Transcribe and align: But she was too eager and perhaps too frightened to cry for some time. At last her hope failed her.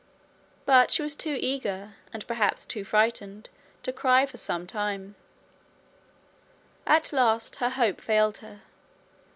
But 0.65 0.89
she 0.89 1.03
was 1.03 1.13
too 1.13 1.37
eager 1.39 1.93
and 2.11 2.25
perhaps 2.25 2.65
too 2.65 2.83
frightened 2.83 3.51
to 3.83 3.93
cry 3.93 4.25
for 4.25 4.37
some 4.37 4.65
time. 4.65 5.13
At 6.87 7.13
last 7.13 7.57
her 7.57 7.69
hope 7.69 8.01
failed 8.01 8.39
her. 8.39 8.61